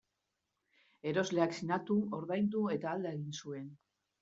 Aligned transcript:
Erosleak 1.11 1.53
sinatu, 1.59 1.99
ordaindu 2.21 2.65
eta 2.79 2.93
alde 2.97 3.15
egin 3.21 3.39
zuen. 3.45 3.71